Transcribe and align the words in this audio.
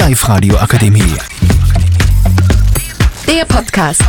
Live-Radio 0.00 0.56
Akademie. 0.56 1.14
Der 3.28 3.44
Podcast. 3.44 4.02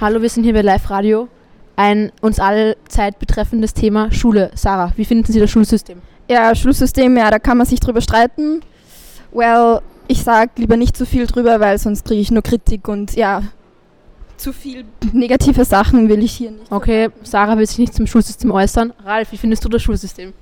Hallo, 0.00 0.20
wir 0.20 0.28
sind 0.28 0.42
hier 0.42 0.54
bei 0.54 0.62
Live 0.62 0.90
Radio. 0.90 1.28
Ein 1.76 2.10
uns 2.20 2.40
allzeit 2.40 3.20
betreffendes 3.20 3.74
Thema 3.74 4.10
Schule. 4.10 4.50
Sarah, 4.56 4.92
wie 4.96 5.04
finden 5.04 5.32
Sie 5.32 5.38
das 5.38 5.48
Schulsystem? 5.48 6.02
Ja, 6.28 6.52
Schulsystem, 6.52 7.16
ja, 7.16 7.30
da 7.30 7.38
kann 7.38 7.58
man 7.58 7.66
sich 7.68 7.78
drüber 7.78 8.00
streiten. 8.00 8.62
Well, 9.30 9.80
ich 10.08 10.24
sag 10.24 10.58
lieber 10.58 10.76
nicht 10.76 10.96
zu 10.96 11.06
viel 11.06 11.28
drüber, 11.28 11.60
weil 11.60 11.78
sonst 11.78 12.04
kriege 12.06 12.20
ich 12.20 12.32
nur 12.32 12.42
Kritik 12.42 12.88
und 12.88 13.14
ja, 13.14 13.44
zu 14.36 14.52
viel 14.52 14.84
negative 15.12 15.64
Sachen 15.64 16.08
will 16.08 16.24
ich 16.24 16.32
hier 16.32 16.50
nicht. 16.50 16.72
Okay, 16.72 17.10
Sarah 17.22 17.56
will 17.56 17.66
sich 17.66 17.78
nicht 17.78 17.94
zum 17.94 18.08
Schulsystem 18.08 18.50
äußern. 18.50 18.92
Ralf, 19.04 19.30
wie 19.30 19.36
findest 19.36 19.64
du 19.64 19.68
das 19.68 19.80
Schulsystem? 19.80 20.32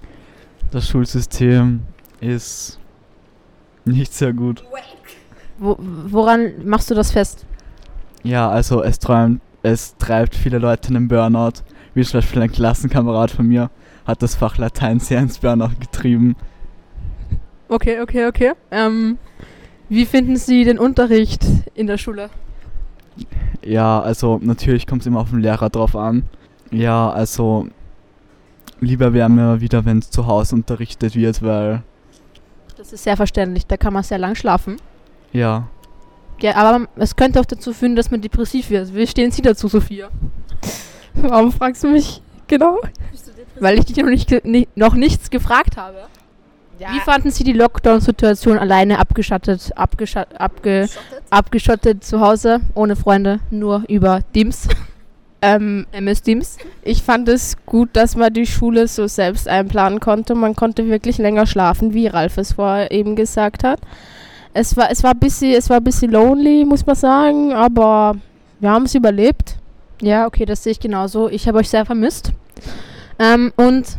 Das 0.70 0.88
Schulsystem 0.88 1.82
ist 2.20 2.78
nicht 3.84 4.12
sehr 4.12 4.32
gut. 4.32 4.64
Wo, 5.58 5.76
woran 5.78 6.66
machst 6.66 6.90
du 6.90 6.94
das 6.94 7.12
fest? 7.12 7.46
Ja, 8.22 8.50
also 8.50 8.82
es 8.82 8.98
träumt, 8.98 9.40
es 9.62 9.96
treibt 9.96 10.34
viele 10.34 10.58
Leute 10.58 10.88
in 10.88 10.94
den 10.94 11.08
Burnout. 11.08 11.62
Wie 11.94 12.02
zum 12.02 12.18
Beispiel 12.18 12.42
ein 12.42 12.52
Klassenkamerad 12.52 13.30
von 13.30 13.46
mir 13.46 13.70
hat 14.06 14.22
das 14.22 14.34
Fach 14.34 14.58
Latein 14.58 15.00
sehr 15.00 15.20
ins 15.20 15.38
Burnout 15.38 15.70
getrieben. 15.80 16.36
Okay, 17.68 18.00
okay, 18.00 18.26
okay. 18.26 18.52
Ähm, 18.70 19.18
wie 19.88 20.04
finden 20.04 20.36
Sie 20.36 20.64
den 20.64 20.78
Unterricht 20.78 21.44
in 21.74 21.86
der 21.86 21.98
Schule? 21.98 22.30
Ja, 23.64 24.00
also 24.00 24.38
natürlich 24.42 24.86
kommt 24.86 25.02
es 25.02 25.06
immer 25.06 25.20
auf 25.20 25.30
den 25.30 25.40
Lehrer 25.40 25.70
drauf 25.70 25.96
an. 25.96 26.24
Ja, 26.70 27.10
also 27.10 27.68
lieber 28.80 29.12
wäre 29.12 29.28
mir 29.28 29.60
wieder, 29.60 29.84
wenn 29.84 29.98
es 29.98 30.10
zu 30.10 30.26
Hause 30.26 30.54
unterrichtet 30.56 31.16
wird, 31.16 31.42
weil 31.42 31.82
Das 32.76 32.92
ist 32.92 33.04
sehr 33.04 33.16
verständlich, 33.16 33.66
da 33.66 33.76
kann 33.76 33.92
man 33.92 34.02
sehr 34.02 34.18
lang 34.18 34.34
schlafen. 34.34 34.76
ja, 35.32 35.68
Ja, 36.40 36.56
aber 36.56 36.86
es 36.96 37.16
könnte 37.16 37.40
auch 37.40 37.46
dazu 37.46 37.72
führen, 37.72 37.96
dass 37.96 38.10
man 38.10 38.20
depressiv 38.20 38.68
wird. 38.70 38.94
Wie 38.94 39.06
stehen 39.06 39.30
Sie 39.30 39.40
dazu, 39.42 39.68
Sophia? 39.68 40.08
Warum 41.14 41.50
fragst 41.50 41.82
du 41.84 41.88
mich 41.88 42.20
genau? 42.46 42.78
Weil 43.58 43.78
ich 43.78 43.86
dich 43.86 43.96
noch, 43.96 44.10
nicht, 44.44 44.76
noch 44.76 44.94
nichts 44.94 45.30
gefragt 45.30 45.78
habe. 45.78 45.96
Wie 46.78 47.00
fanden 47.00 47.30
Sie 47.30 47.42
die 47.42 47.54
Lockdown-Situation 47.54 48.58
alleine 48.58 48.98
abgeschattet, 48.98 49.72
abgeschat, 49.76 50.38
abge, 50.38 50.90
abgeschottet 51.30 52.04
zu 52.04 52.20
Hause, 52.20 52.60
ohne 52.74 52.96
Freunde, 52.96 53.40
nur 53.50 53.84
über 53.88 54.20
Teams, 54.34 54.68
Ähm, 55.46 55.86
MS 55.92 56.22
Teams? 56.22 56.58
ich 56.82 57.02
fand 57.02 57.28
es 57.28 57.56
gut, 57.66 57.90
dass 57.92 58.16
man 58.16 58.32
die 58.32 58.46
Schule 58.46 58.88
so 58.88 59.06
selbst 59.06 59.48
einplanen 59.48 60.00
konnte. 60.00 60.34
Man 60.34 60.56
konnte 60.56 60.88
wirklich 60.88 61.18
länger 61.18 61.46
schlafen, 61.46 61.94
wie 61.94 62.06
Ralf 62.06 62.36
es 62.38 62.54
vorher 62.54 62.90
eben 62.90 63.16
gesagt 63.16 63.64
hat. 63.64 63.80
Es 64.54 64.76
war, 64.76 64.90
es 64.90 65.02
war 65.02 65.12
ein 65.12 65.18
bisschen, 65.18 65.52
es 65.52 65.68
war 65.68 65.78
ein 65.78 65.84
bisschen 65.84 66.10
lonely, 66.10 66.64
muss 66.64 66.86
man 66.86 66.96
sagen, 66.96 67.52
aber 67.52 68.16
wir 68.60 68.70
haben 68.70 68.86
es 68.86 68.94
überlebt. 68.94 69.56
Ja, 70.00 70.26
okay, 70.26 70.46
das 70.46 70.62
sehe 70.62 70.72
ich 70.72 70.80
genauso. 70.80 71.28
Ich 71.28 71.46
habe 71.46 71.58
euch 71.58 71.68
sehr 71.68 71.84
vermisst. 71.84 72.32
Ähm, 73.18 73.52
und 73.56 73.98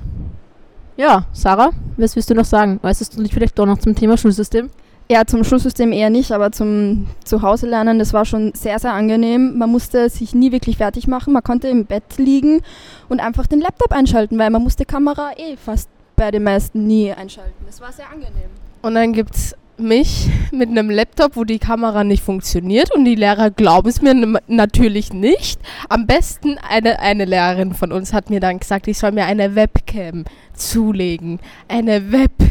ja, 0.95 1.25
Sarah, 1.31 1.71
was 1.97 2.15
willst 2.15 2.29
du 2.29 2.35
noch 2.35 2.45
sagen? 2.45 2.79
Äußerst 2.83 3.17
du 3.17 3.23
dich 3.23 3.33
vielleicht 3.33 3.57
doch 3.57 3.65
noch 3.65 3.77
zum 3.77 3.95
Thema 3.95 4.17
Schulsystem? 4.17 4.69
Ja, 5.09 5.25
zum 5.25 5.45
Schulsystem 5.45 5.93
eher 5.93 6.09
nicht, 6.09 6.33
aber 6.33 6.51
zum 6.51 7.07
Zuhause 7.23 7.65
lernen, 7.65 7.97
das 7.97 8.11
war 8.11 8.25
schon 8.25 8.53
sehr, 8.53 8.77
sehr 8.77 8.93
angenehm. 8.93 9.57
Man 9.57 9.71
musste 9.71 10.09
sich 10.09 10.35
nie 10.35 10.51
wirklich 10.51 10.77
fertig 10.77 11.07
machen. 11.07 11.31
Man 11.31 11.43
konnte 11.43 11.69
im 11.69 11.85
Bett 11.85 12.17
liegen 12.17 12.61
und 13.07 13.21
einfach 13.21 13.47
den 13.47 13.61
Laptop 13.61 13.93
einschalten, 13.93 14.37
weil 14.37 14.49
man 14.49 14.61
musste 14.61 14.83
Kamera 14.83 15.31
eh 15.37 15.55
fast 15.55 15.89
bei 16.17 16.29
den 16.29 16.43
meisten 16.43 16.87
nie 16.87 17.13
einschalten. 17.13 17.53
Das 17.65 17.79
war 17.79 17.93
sehr 17.93 18.09
angenehm. 18.09 18.49
Und 18.81 18.95
dann 18.95 19.13
gibt 19.13 19.33
es 19.33 19.55
mich 19.77 20.29
mit 20.51 20.69
einem 20.69 20.89
Laptop, 20.89 21.35
wo 21.35 21.43
die 21.43 21.59
Kamera 21.59 22.03
nicht 22.03 22.23
funktioniert 22.23 22.93
und 22.93 23.05
die 23.05 23.15
Lehrer 23.15 23.51
glauben 23.51 23.87
es 23.87 24.01
mir 24.01 24.13
natürlich 24.47 25.13
nicht. 25.13 25.61
Am 25.87 26.07
besten 26.07 26.57
eine, 26.67 26.99
eine 26.99 27.25
Lehrerin 27.25 27.73
von 27.73 27.91
uns 27.91 28.11
hat 28.11 28.29
mir 28.29 28.39
dann 28.39 28.59
gesagt, 28.59 28.87
ich 28.87 28.97
soll 28.97 29.11
mir 29.11 29.25
eine 29.25 29.55
Webcam 29.55 30.25
zulegen. 30.53 31.39
Eine 31.67 32.11
Webcam. 32.11 32.46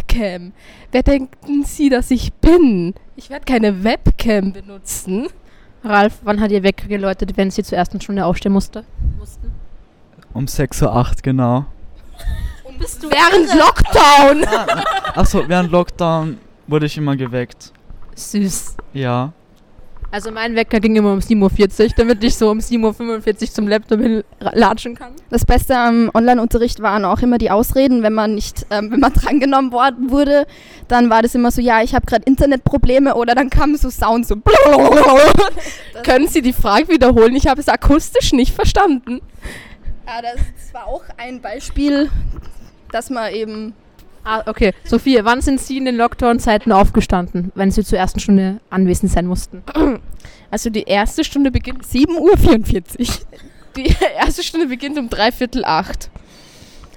Wer 0.93 1.03
denken 1.03 1.65
Sie, 1.65 1.89
dass 1.89 2.11
ich 2.11 2.33
bin? 2.35 2.95
Ich 3.17 3.31
werde 3.31 3.45
keine 3.45 3.85
Webcam 3.85 4.53
benutzen. 4.53 5.29
Ralf, 5.85 6.19
wann 6.23 6.41
hat 6.41 6.51
ihr 6.51 6.63
Wecker 6.63 6.89
geläutet, 6.89 7.37
wenn 7.37 7.51
sie 7.51 7.63
zur 7.63 7.79
ersten 7.79 8.01
Stunde 8.01 8.25
aufstehen 8.25 8.53
musste? 8.53 8.85
Mussten? 9.19 9.53
um 10.37 10.45
6.08 10.45 10.85
Uhr 10.85 11.15
genau. 11.23 11.65
Bist 12.79 13.03
du 13.03 13.09
Während 13.11 13.55
Lockdown. 13.55 14.45
Achso, 15.15 15.49
während 15.49 15.71
Lockdown 15.71 16.39
wurde 16.67 16.85
ich 16.85 16.99
immer 16.99 17.17
geweckt. 17.17 17.73
Süß. 18.15 18.77
Ja. 18.93 19.33
Also 20.11 20.31
mein 20.31 20.55
Wecker 20.55 20.81
ging 20.81 20.97
immer 20.97 21.13
um 21.13 21.19
7.40 21.19 21.83
Uhr, 21.83 21.89
damit 21.97 22.23
ich 22.23 22.37
so 22.37 22.51
um 22.51 22.59
7.45 22.59 23.43
Uhr 23.43 23.49
zum 23.53 23.69
Laptop 23.69 24.01
latschen 24.41 24.95
kann. 24.95 25.13
Das 25.31 25.45
Beste 25.45 25.77
am 25.77 26.11
Online-Unterricht 26.15 26.81
waren 26.81 27.05
auch 27.05 27.21
immer 27.21 27.39
die 27.39 27.51
Ausreden, 27.51 28.03
wenn 28.03 28.13
man 28.13 28.35
nicht, 28.35 28.67
ähm, 28.71 28.91
wenn 28.93 29.01
man 29.01 29.13
drangenommen 29.15 29.73
worden 29.73 30.11
wurde, 30.11 30.47
dann 30.89 31.11
war 31.11 31.23
das 31.23 31.35
immer 31.35 31.51
so, 31.51 31.61
ja, 31.61 31.83
ich 31.83 31.95
habe 31.95 32.07
gerade 32.07 32.25
Internetprobleme 32.25 33.15
oder 33.15 33.35
dann 33.35 33.51
kam 33.51 33.75
so 33.77 33.91
Sound 33.91 34.27
so. 34.27 34.37
Können 36.05 36.29
Sie 36.29 36.41
die 36.41 36.53
Frage 36.53 36.89
wiederholen? 36.89 37.35
Ich 37.35 37.47
habe 37.47 37.61
es 37.61 37.69
akustisch 37.69 38.33
nicht 38.33 38.55
verstanden. 38.55 39.21
Ja, 40.07 40.23
das 40.23 40.73
war 40.73 40.87
auch 40.87 41.03
ein 41.17 41.41
Beispiel, 41.41 42.11
dass 42.93 43.11
man 43.11 43.33
eben 43.33 43.75
Ah, 44.29 44.43
okay. 44.47 44.73
Sophia, 44.85 45.25
wann 45.25 45.41
sind 45.41 45.61
Sie 45.61 45.79
in 45.79 45.85
den 45.85 45.97
Lockdown-Zeiten 45.97 46.73
aufgestanden, 46.73 47.53
wenn 47.55 47.71
Sie 47.71 47.85
zur 47.85 47.97
ersten 47.97 48.19
Stunde 48.19 48.61
anwesend 48.71 49.13
sein 49.13 49.27
mussten? 49.27 49.63
Also 50.49 50.71
die 50.71 50.85
erste 50.85 51.25
Stunde 51.25 51.51
beginnt 51.51 51.85
7.44 51.85 53.01
Uhr. 53.01 53.07
Die 53.77 53.95
erste 54.17 54.45
Stunde 54.45 54.69
beginnt 54.69 54.97
um 54.97 55.11
dreiviertel 55.11 55.65
acht. 55.65 56.09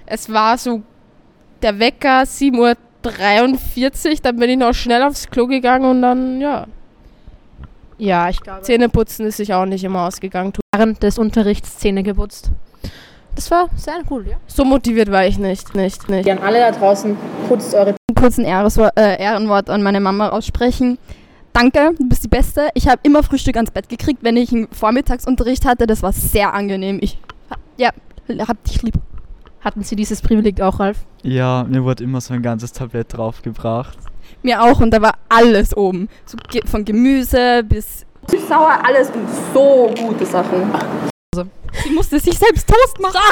Es 0.05 0.31
war 0.31 0.57
so 0.57 0.83
der 1.63 1.79
Wecker 1.79 2.21
7.43 2.21 4.09
Uhr, 4.09 4.15
dann 4.21 4.35
bin 4.37 4.51
ich 4.51 4.57
noch 4.57 4.73
schnell 4.73 5.01
aufs 5.01 5.29
Klo 5.29 5.47
gegangen 5.47 5.85
und 5.85 6.01
dann, 6.03 6.39
ja, 6.39 6.67
Ja, 7.97 8.29
ich 8.29 8.39
glaube. 8.39 8.61
Zähneputzen 8.61 9.25
ist 9.25 9.37
sich 9.37 9.53
auch 9.53 9.65
nicht 9.65 9.83
immer 9.83 10.05
ausgegangen. 10.05 10.53
Während 10.73 11.01
des 11.01 11.17
Unterrichts 11.17 11.77
Zähne 11.79 12.03
geputzt. 12.03 12.51
Das 13.35 13.49
war 13.51 13.69
sehr 13.75 14.01
cool, 14.09 14.27
ja. 14.27 14.37
So 14.47 14.65
motiviert 14.65 15.11
war 15.11 15.25
ich 15.25 15.37
nicht, 15.37 15.75
nicht, 15.75 16.09
nicht. 16.09 16.29
An 16.29 16.39
alle 16.39 16.59
da 16.59 16.71
draußen, 16.71 17.15
putzt 17.47 17.73
eure 17.73 17.95
kurzen 18.15 18.43
Ehreswort, 18.43 18.91
äh, 18.97 19.21
Ehrenwort 19.21 19.69
an 19.69 19.81
meine 19.81 19.99
Mama 19.99 20.29
aussprechen. 20.29 20.97
Danke, 21.53 21.91
du 21.97 22.07
bist 22.07 22.23
die 22.23 22.27
Beste. 22.27 22.69
Ich 22.73 22.87
habe 22.87 22.99
immer 23.03 23.23
Frühstück 23.23 23.55
ans 23.55 23.71
Bett 23.71 23.89
gekriegt, 23.89 24.19
wenn 24.23 24.37
ich 24.37 24.51
einen 24.51 24.67
Vormittagsunterricht 24.71 25.65
hatte. 25.65 25.87
Das 25.87 26.03
war 26.03 26.13
sehr 26.13 26.53
angenehm. 26.53 26.99
Ich, 27.01 27.17
ja, 27.77 27.91
hab 28.47 28.63
dich 28.63 28.81
lieb. 28.81 28.95
Hatten 29.61 29.83
Sie 29.83 29.95
dieses 29.95 30.21
Privileg 30.21 30.61
auch, 30.61 30.79
Ralf? 30.79 30.99
Ja, 31.21 31.65
mir 31.67 31.83
wurde 31.83 32.03
immer 32.03 32.21
so 32.21 32.33
ein 32.33 32.41
ganzes 32.41 32.71
Tablett 32.71 33.17
draufgebracht. 33.17 33.97
Mir 34.41 34.61
auch 34.61 34.79
und 34.79 34.91
da 34.91 35.01
war 35.01 35.15
alles 35.27 35.75
oben. 35.75 36.07
So 36.25 36.37
von 36.65 36.85
Gemüse 36.85 37.63
bis 37.63 38.05
süß-sauer, 38.27 38.79
alles 38.85 39.09
und 39.09 39.27
so 39.53 39.91
gute 39.99 40.25
Sachen. 40.25 40.71
Sie 41.83 41.89
musste 41.91 42.19
sich 42.19 42.37
selbst 42.37 42.67
Toast 42.67 42.99
machen. 42.99 43.19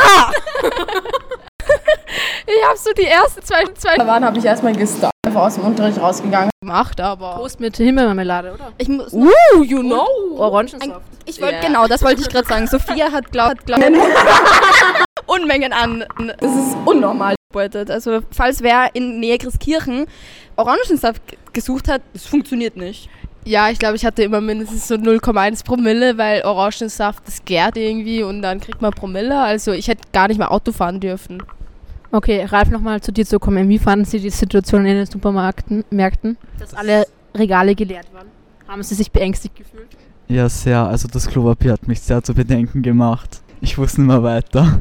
Ich 2.45 2.65
habe 2.65 2.77
so 2.77 2.91
die 2.93 3.05
ersten 3.05 3.43
zwei, 3.43 3.65
zwei 3.73 3.97
waren, 4.07 4.23
habe 4.23 4.37
ich 4.37 4.45
erstmal 4.45 4.73
gestartet. 4.73 5.11
Einfach 5.25 5.41
aus 5.41 5.55
dem 5.55 5.65
Unterricht 5.65 5.99
rausgegangen. 5.99 6.49
Gemacht, 6.61 6.99
aber... 7.01 7.35
Toast 7.35 7.59
mit 7.59 7.75
Himbeermarmelade, 7.75 8.53
oder? 8.53 8.71
Ich 8.77 8.87
muss 8.87 9.11
Uh, 9.11 9.63
you 9.63 9.81
know. 9.81 10.07
Orangensaft. 10.37 11.01
Ich 11.25 11.41
wollte 11.41 11.59
genau, 11.59 11.87
das 11.87 12.01
wollte 12.03 12.21
ich 12.21 12.29
gerade 12.29 12.47
sagen. 12.47 12.67
Sophia 12.67 13.11
hat 13.11 13.31
glaubt, 13.33 13.65
glaub, 13.65 13.81
Unmengen 15.25 15.73
an. 15.73 16.05
Das 16.39 16.55
ist 16.55 16.77
unnormal 16.85 17.36
gebeutet. 17.57 17.89
Also 17.89 18.19
falls 18.31 18.61
wer 18.61 18.93
in 18.93 19.19
Nähe 19.19 19.37
Christkirchen 19.37 20.05
Orangensaft 20.55 21.21
gesucht 21.53 21.87
hat, 21.87 22.01
das 22.13 22.25
funktioniert 22.25 22.77
nicht. 22.77 23.09
Ja, 23.45 23.69
ich 23.69 23.79
glaube, 23.79 23.95
ich 23.95 24.05
hatte 24.05 24.23
immer 24.23 24.41
mindestens 24.41 24.87
so 24.87 24.95
0,1 24.95 25.65
Promille, 25.65 26.17
weil 26.17 26.41
Orangensaft, 26.43 27.25
das 27.25 27.45
gärt 27.45 27.77
irgendwie 27.77 28.21
und 28.21 28.41
dann 28.41 28.59
kriegt 28.59 28.81
man 28.81 28.91
Promille. 28.91 29.39
Also 29.39 29.71
ich 29.71 29.87
hätte 29.87 30.03
gar 30.11 30.27
nicht 30.27 30.37
mehr 30.37 30.51
Auto 30.51 30.71
fahren 30.71 30.99
dürfen. 30.99 31.41
Okay, 32.11 32.43
Ralf, 32.43 32.69
nochmal 32.69 33.01
zu 33.01 33.11
dir 33.11 33.25
zu 33.25 33.39
kommen. 33.39 33.69
Wie 33.69 33.79
fanden 33.79 34.05
Sie 34.05 34.19
die 34.19 34.29
Situation 34.29 34.85
in 34.85 34.95
den 34.95 35.05
Supermärkten, 35.05 35.83
Märkten, 35.89 36.37
dass 36.59 36.73
alle 36.73 37.05
Regale 37.35 37.75
geleert 37.75 38.07
waren? 38.13 38.27
Haben 38.67 38.83
Sie 38.83 38.95
sich 38.95 39.11
beängstigt 39.11 39.55
gefühlt? 39.55 39.87
Ja, 40.27 40.49
sehr. 40.49 40.85
Also 40.85 41.07
das 41.07 41.27
Klopapier 41.27 41.73
hat 41.73 41.87
mich 41.87 42.01
sehr 42.01 42.21
zu 42.21 42.33
bedenken 42.33 42.81
gemacht. 42.81 43.41
Ich 43.61 43.77
wusste 43.77 44.01
nicht 44.01 44.09
mehr 44.09 44.23
weiter. 44.23 44.79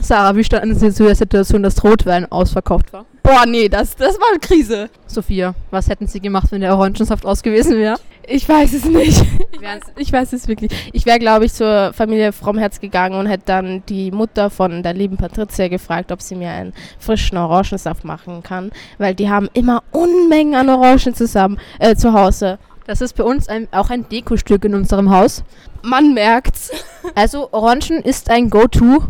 Sarah, 0.00 0.36
wie 0.36 0.44
standen 0.44 0.74
Sie 0.74 0.92
zu 0.92 1.04
der 1.04 1.14
Situation, 1.14 1.62
dass 1.62 1.82
Rotwein 1.84 2.30
ausverkauft 2.30 2.92
war? 2.92 3.04
Boah, 3.22 3.32
Boah, 3.32 3.46
nee, 3.46 3.68
das, 3.68 3.96
das 3.96 4.20
war 4.20 4.28
eine 4.30 4.40
Krise. 4.40 4.90
Sophia, 5.06 5.54
was 5.70 5.88
hätten 5.88 6.06
Sie 6.06 6.20
gemacht, 6.20 6.48
wenn 6.50 6.60
der 6.60 6.76
Orangensaft 6.76 7.24
aus 7.24 7.42
gewesen 7.42 7.76
wäre? 7.78 7.96
Ich 8.26 8.48
weiß 8.48 8.74
es 8.74 8.84
nicht. 8.84 9.24
Ich 9.52 9.68
weiß, 9.68 9.82
ich 9.96 10.12
weiß 10.12 10.32
es 10.32 10.48
wirklich. 10.48 10.90
Ich 10.92 11.06
wäre, 11.06 11.20
glaube 11.20 11.44
ich, 11.44 11.52
zur 11.52 11.92
Familie 11.92 12.32
Frommherz 12.32 12.80
gegangen 12.80 13.14
und 13.14 13.26
hätte 13.26 13.44
dann 13.46 13.84
die 13.88 14.10
Mutter 14.10 14.50
von 14.50 14.82
der 14.82 14.92
lieben 14.92 15.16
Patricia 15.16 15.68
gefragt, 15.68 16.10
ob 16.10 16.20
sie 16.20 16.34
mir 16.34 16.50
einen 16.50 16.72
frischen 16.98 17.38
Orangensaft 17.38 18.02
machen 18.04 18.42
kann, 18.42 18.72
weil 18.98 19.14
die 19.14 19.30
haben 19.30 19.48
immer 19.52 19.84
Unmengen 19.92 20.56
an 20.56 20.68
Orangen 20.68 21.14
zusammen 21.14 21.58
äh, 21.78 21.94
zu 21.94 22.12
Hause. 22.12 22.58
Das 22.86 23.00
ist 23.00 23.14
bei 23.14 23.22
uns 23.22 23.48
ein, 23.48 23.68
auch 23.70 23.90
ein 23.90 24.08
Dekostück 24.08 24.64
in 24.64 24.74
unserem 24.74 25.10
Haus. 25.10 25.44
Man 25.82 26.12
merkt's. 26.12 26.72
Also 27.14 27.48
Orangen 27.52 28.02
ist 28.02 28.28
ein 28.28 28.50
Go-To 28.50 29.04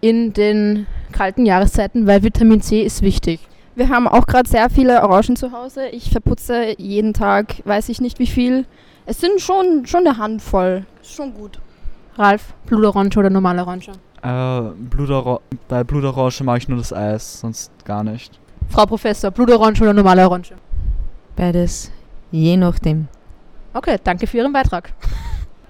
in 0.00 0.32
den 0.32 0.86
kalten 1.12 1.46
Jahreszeiten, 1.46 2.06
weil 2.06 2.22
Vitamin 2.22 2.60
C 2.60 2.82
ist 2.82 3.02
wichtig. 3.02 3.40
Wir 3.74 3.88
haben 3.88 4.08
auch 4.08 4.26
gerade 4.26 4.48
sehr 4.48 4.70
viele 4.70 5.02
Orangen 5.02 5.36
zu 5.36 5.52
Hause. 5.52 5.88
Ich 5.88 6.10
verputze 6.10 6.74
jeden 6.78 7.14
Tag, 7.14 7.62
weiß 7.64 7.88
ich 7.90 8.00
nicht 8.00 8.18
wie 8.18 8.26
viel. 8.26 8.66
Es 9.06 9.20
sind 9.20 9.40
schon, 9.40 9.86
schon 9.86 10.06
eine 10.06 10.18
Handvoll. 10.18 10.84
Ist 11.00 11.14
schon 11.14 11.32
gut. 11.32 11.60
Ralf, 12.16 12.54
Blutorange 12.66 13.16
oder 13.16 13.30
normale 13.30 13.62
Orange? 13.62 13.92
Äh, 14.22 14.60
Blutoro 14.76 15.40
bei 15.68 15.84
Blutorange 15.84 16.42
mache 16.42 16.58
ich 16.58 16.68
nur 16.68 16.78
das 16.78 16.92
Eis, 16.92 17.40
sonst 17.40 17.70
gar 17.84 18.02
nicht. 18.02 18.38
Frau 18.68 18.84
Professor, 18.84 19.30
Blutorange 19.30 19.80
oder 19.80 19.92
normale 19.92 20.26
Orange? 20.26 20.54
Beides. 21.36 21.92
Je 22.32 22.56
nachdem. 22.56 23.06
Okay, 23.72 23.96
danke 24.02 24.26
für 24.26 24.38
Ihren 24.38 24.52
Beitrag. 24.52 24.92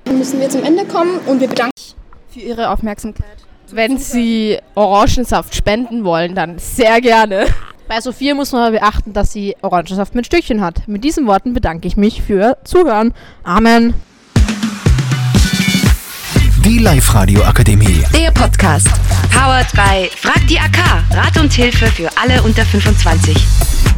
Dann 0.04 0.16
müssen 0.18 0.40
wir 0.40 0.48
zum 0.48 0.64
Ende 0.64 0.86
kommen 0.86 1.18
und 1.26 1.40
wir 1.40 1.48
bedanken 1.48 1.72
uns 1.76 1.94
für 2.28 2.40
Ihre 2.40 2.70
Aufmerksamkeit. 2.70 3.47
Wenn 3.70 3.98
Sie 3.98 4.58
Orangensaft 4.74 5.54
spenden 5.54 6.04
wollen, 6.04 6.34
dann 6.34 6.58
sehr 6.58 7.00
gerne. 7.00 7.46
Bei 7.86 8.00
Sophia 8.00 8.34
muss 8.34 8.52
man 8.52 8.62
aber 8.62 8.78
beachten, 8.78 9.12
dass 9.12 9.32
sie 9.32 9.56
Orangensaft 9.62 10.14
mit 10.14 10.26
Stückchen 10.26 10.60
hat. 10.60 10.86
Mit 10.86 11.04
diesen 11.04 11.26
Worten 11.26 11.54
bedanke 11.54 11.88
ich 11.88 11.96
mich 11.96 12.22
für 12.22 12.58
Zuhören. 12.64 13.14
Amen. 13.44 13.94
Die 16.64 16.78
Live-Radio 16.78 17.42
Akademie. 17.44 18.04
Der 18.14 18.30
Podcast. 18.30 18.88
Powered 19.32 19.72
by 19.72 20.10
Frag 20.16 20.46
die 20.48 20.58
AK. 20.58 20.78
Rat 21.12 21.38
und 21.38 21.52
Hilfe 21.52 21.86
für 21.86 22.10
alle 22.18 22.42
unter 22.42 22.64
25. 22.64 23.97